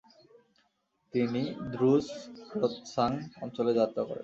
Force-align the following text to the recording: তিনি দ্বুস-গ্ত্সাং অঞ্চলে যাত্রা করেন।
তিনি 1.13 1.41
দ্বুস-গ্ত্সাং 1.73 3.11
অঞ্চলে 3.43 3.71
যাত্রা 3.79 4.01
করেন। 4.03 4.19